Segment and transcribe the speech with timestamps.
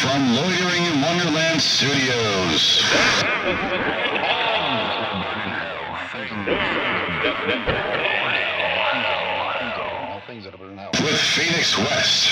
[0.00, 2.82] from Loitering in Wonderland Studios.
[11.02, 12.30] With Phoenix West.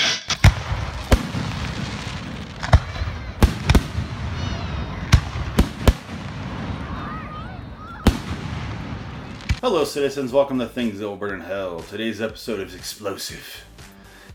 [9.61, 10.33] Hello, citizens.
[10.33, 11.81] Welcome to Things That Will Burn in Hell.
[11.81, 13.68] Today's episode is explosive.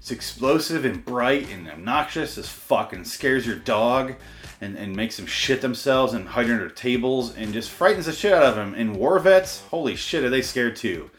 [0.04, 4.16] It's explosive and bright and obnoxious as fuck and scares your dog
[4.60, 8.34] and, and makes them shit themselves and hide under tables and just frightens the shit
[8.34, 8.74] out of them.
[8.74, 11.10] And war vets, holy shit, are they scared too?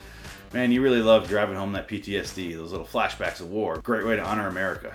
[0.53, 3.77] Man, you really love driving home that PTSD, those little flashbacks of war.
[3.77, 4.93] Great way to honor America.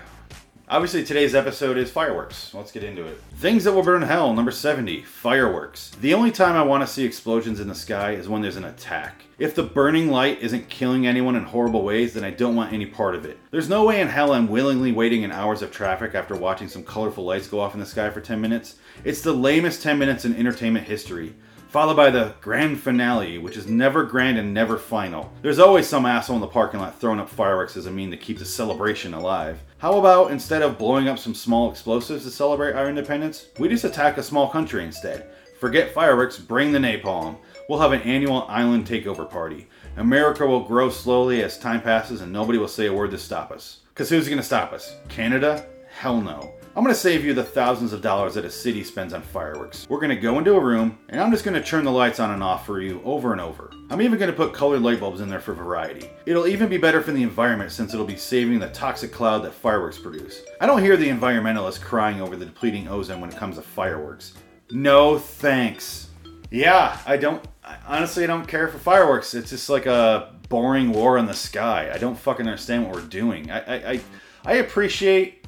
[0.71, 2.53] Obviously, today's episode is fireworks.
[2.53, 3.21] Let's get into it.
[3.35, 5.91] Things that will burn hell, number 70 fireworks.
[5.99, 8.63] The only time I want to see explosions in the sky is when there's an
[8.63, 9.25] attack.
[9.37, 12.85] If the burning light isn't killing anyone in horrible ways, then I don't want any
[12.85, 13.37] part of it.
[13.51, 16.85] There's no way in hell I'm willingly waiting in hours of traffic after watching some
[16.85, 18.75] colorful lights go off in the sky for 10 minutes.
[19.03, 21.35] It's the lamest 10 minutes in entertainment history
[21.71, 25.31] followed by the grand finale, which is never grand and never final.
[25.41, 28.17] There's always some asshole in the parking lot throwing up fireworks as a mean to
[28.17, 29.63] keep the celebration alive.
[29.77, 33.85] How about instead of blowing up some small explosives to celebrate our independence, we just
[33.85, 35.31] attack a small country instead?
[35.61, 37.37] Forget fireworks, bring the napalm.
[37.69, 39.69] We'll have an annual island takeover party.
[39.95, 43.49] America will grow slowly as time passes and nobody will say a word to stop
[43.49, 43.79] us.
[43.93, 44.93] Because who's going to stop us?
[45.07, 45.65] Canada?
[45.89, 46.53] Hell no.
[46.73, 49.85] I'm to save you the thousands of dollars that a city spends on fireworks.
[49.89, 52.41] We're to go into a room, and I'm just to turn the lights on and
[52.41, 53.71] off for you over and over.
[53.89, 56.09] I'm even to put colored light bulbs in there for variety.
[56.25, 59.53] It'll even be better for the environment since it'll be saving the toxic cloud that
[59.53, 60.43] fireworks produce.
[60.61, 64.33] I don't hear the environmentalists crying over the depleting ozone when it comes to fireworks.
[64.69, 66.07] No thanks.
[66.51, 67.45] Yeah, I don't.
[67.65, 69.33] I honestly, I don't care for fireworks.
[69.33, 71.91] It's just like a boring war in the sky.
[71.93, 73.51] I don't fucking understand what we're doing.
[73.51, 74.01] I, I, I,
[74.45, 75.40] I appreciate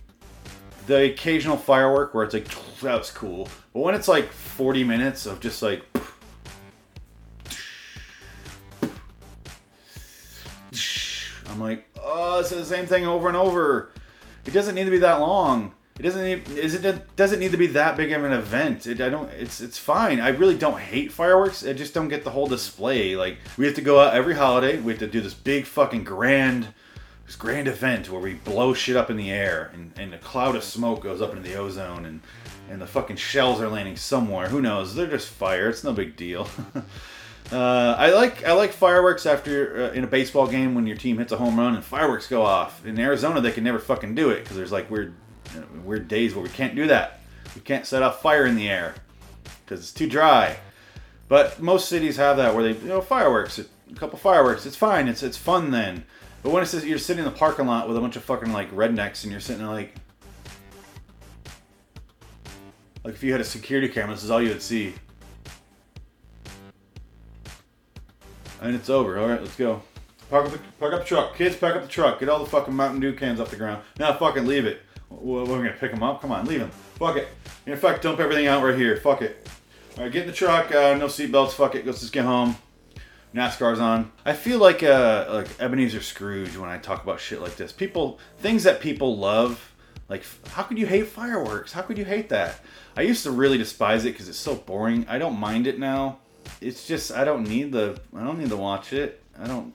[0.87, 2.47] the occasional firework where it's like
[2.81, 3.47] that was cool.
[3.73, 5.83] But when it's like 40 minutes of just like
[11.49, 13.91] i'm like oh it's the same thing over and over.
[14.45, 15.73] It doesn't need to be that long.
[15.99, 18.87] It doesn't need is it doesn't need to be that big of an event.
[18.87, 20.19] It, i don't it's it's fine.
[20.19, 21.65] I really don't hate fireworks.
[21.65, 23.15] I just don't get the whole display.
[23.15, 24.79] Like we have to go out every holiday.
[24.79, 26.73] We have to do this big fucking grand
[27.33, 30.55] this grand event where we blow shit up in the air and, and a cloud
[30.55, 32.21] of smoke goes up into the ozone and,
[32.69, 34.49] and the fucking shells are landing somewhere.
[34.49, 34.93] Who knows?
[34.93, 35.69] They're just fire.
[35.69, 36.47] It's no big deal.
[37.51, 41.17] uh, I like I like fireworks after uh, in a baseball game when your team
[41.17, 42.85] hits a home run and fireworks go off.
[42.85, 45.15] In Arizona, they can never fucking do it because there's like weird
[45.55, 47.19] you know, weird days where we can't do that.
[47.55, 48.93] We can't set off fire in the air
[49.65, 50.57] because it's too dry.
[51.29, 54.67] But most cities have that where they you know fireworks, a couple fireworks.
[54.67, 55.07] It's fine.
[55.07, 56.05] It's it's fun then.
[56.43, 58.51] But when it says you're sitting in the parking lot with a bunch of fucking
[58.51, 59.95] like rednecks and you're sitting there like,
[63.05, 64.93] like if you had a security camera, this is all you would see.
[68.61, 69.17] And it's over.
[69.19, 69.81] All right, let's go.
[70.29, 71.55] Park up, the, park up the truck, kids.
[71.55, 72.19] Pack up the truck.
[72.19, 73.81] Get all the fucking Mountain Dew cans off the ground.
[73.99, 74.81] Now, fucking leave it.
[75.09, 76.21] We're gonna pick them up.
[76.21, 76.71] Come on, leave them.
[76.95, 77.27] Fuck it.
[77.65, 78.97] In fact, dump everything out right here.
[78.97, 79.47] Fuck it.
[79.97, 80.71] All right, get in the truck.
[80.73, 81.51] Uh, no seatbelts.
[81.51, 81.85] Fuck it.
[81.85, 82.55] Let's just get home.
[83.33, 84.11] NASCAR's on.
[84.25, 87.71] I feel like uh, like Ebenezer Scrooge when I talk about shit like this.
[87.71, 89.71] People, things that people love.
[90.09, 91.71] Like, how could you hate fireworks?
[91.71, 92.59] How could you hate that?
[92.95, 95.05] I used to really despise it because it's so boring.
[95.09, 96.19] I don't mind it now.
[96.61, 99.23] It's just I don't need the I don't need to watch it.
[99.39, 99.73] I don't.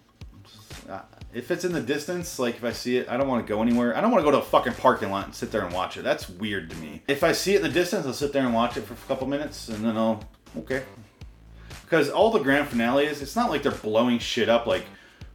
[1.33, 3.61] If it's in the distance, like if I see it, I don't want to go
[3.61, 3.97] anywhere.
[3.97, 5.97] I don't want to go to a fucking parking lot and sit there and watch
[5.97, 6.03] it.
[6.03, 7.03] That's weird to me.
[7.07, 9.09] If I see it in the distance, I'll sit there and watch it for a
[9.09, 10.25] couple minutes, and then I'll
[10.59, 10.85] okay,
[11.89, 14.85] because all the grand finales, it's not like they're blowing shit up, like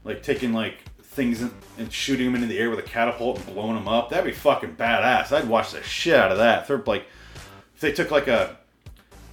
[0.04, 3.46] like taking like things and, and shooting them into the air with a catapult and
[3.48, 4.10] blowing them up.
[4.10, 5.32] That'd be fucking badass.
[5.32, 6.62] I'd watch the shit out of that.
[6.62, 7.06] If they're like,
[7.74, 8.58] if they took like a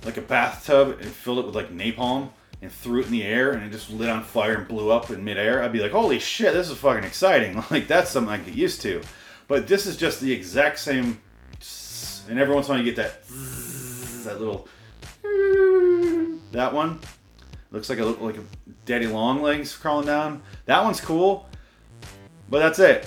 [0.04, 2.30] like a bathtub and filled it with like napalm
[2.62, 5.10] and threw it in the air and it just lit on fire and blew up
[5.10, 7.62] in midair, I'd be like, holy shit, this is fucking exciting.
[7.70, 9.02] Like that's something I get used to.
[9.46, 11.20] But this is just the exact same,
[12.30, 13.24] and every once in a while you get that
[14.24, 14.68] that little
[16.52, 17.00] that one
[17.70, 18.44] looks like a like a
[18.84, 20.42] daddy long legs crawling down.
[20.66, 21.48] That one's cool,
[22.48, 23.06] but that's it.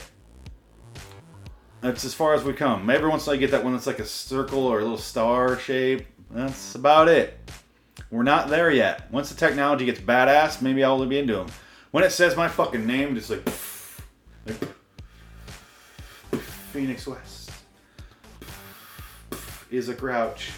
[1.81, 2.85] That's as far as we come.
[2.85, 6.07] Maybe once I get that one that's like a circle or a little star shape.
[6.31, 7.37] That's about it.
[8.09, 9.11] We're not there yet.
[9.11, 11.47] Once the technology gets badass, maybe I'll be into them.
[11.91, 13.45] When it says my fucking name, just like,
[14.45, 14.69] like
[16.71, 17.51] Phoenix West
[19.69, 20.51] is a grouch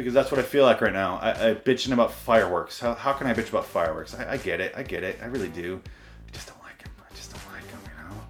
[0.00, 1.18] because that's what I feel like right now.
[1.20, 2.80] I, I bitching about fireworks.
[2.80, 4.14] How, how can I bitch about fireworks?
[4.14, 4.72] I, I get it.
[4.76, 5.18] I get it.
[5.22, 5.80] I really do.
[6.26, 6.92] I just don't like them.
[6.98, 7.80] I just don't like them.
[7.84, 8.20] You know.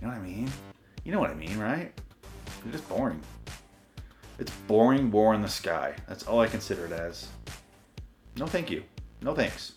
[0.00, 0.50] You know what I mean?
[1.04, 1.92] You know what I mean, right?
[2.62, 3.20] They're just boring.
[4.38, 5.94] It's boring war in the sky.
[6.08, 7.28] That's all I consider it as.
[8.36, 8.82] No thank you.
[9.20, 9.74] No thanks.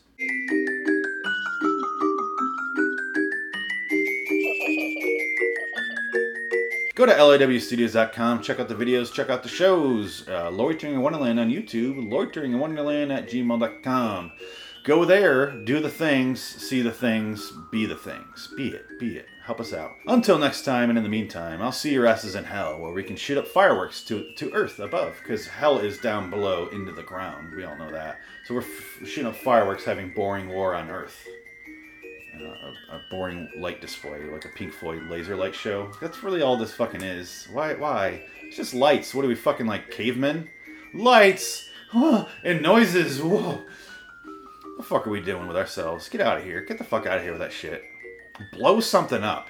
[6.96, 10.26] Go to lawstudios.com, check out the videos, check out the shows.
[10.30, 14.32] Uh, Loitering in Wonderland on YouTube, Loitering in Wonderland at gmail.com.
[14.86, 18.48] Go there, do the things, see the things, be the things.
[18.56, 19.26] Be it, be it.
[19.44, 19.92] Help us out.
[20.08, 23.04] Until next time, and in the meantime, I'll see your asses in hell, where we
[23.04, 27.04] can shoot up fireworks to, to Earth above, because hell is down below into the
[27.04, 27.54] ground.
[27.54, 28.22] We all know that.
[28.46, 31.28] So we're f- shooting up fireworks, having boring war on Earth
[32.42, 35.92] a, a boring light display, like a Pink Floyd laser light show.
[36.02, 37.48] That's really all this fucking is.
[37.52, 37.74] Why?
[37.74, 38.24] Why?
[38.44, 39.14] It's just lights.
[39.14, 40.50] What are we fucking like cavemen?
[40.94, 41.70] Lights
[42.44, 43.22] and noises.
[43.22, 43.62] Whoa.
[43.62, 46.10] What the fuck are we doing with ourselves?
[46.10, 46.62] Get out of here.
[46.62, 47.84] Get the fuck out of here with that shit.
[48.52, 49.48] Blow something up.